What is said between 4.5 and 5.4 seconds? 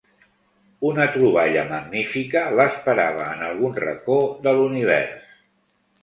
l'univers.